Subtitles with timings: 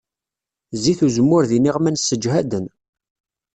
[0.77, 2.65] Zzit uzemmur d iniɣman sseǧhaden.